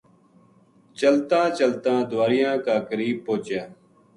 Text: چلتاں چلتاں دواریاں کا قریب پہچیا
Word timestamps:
چلتاں 0.99 1.45
چلتاں 1.57 1.97
دواریاں 2.11 2.55
کا 2.65 2.75
قریب 2.89 3.17
پہچیا 3.25 3.63